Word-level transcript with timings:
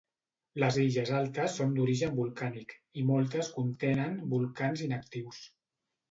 Les 0.61 0.77
illes 0.83 1.09
altes 1.17 1.57
són 1.59 1.75
d'origen 1.75 2.15
volcànic, 2.19 2.73
i 3.01 3.03
moltes 3.09 3.51
contenen 3.59 4.17
volcans 4.33 4.83
inactius. 4.87 5.43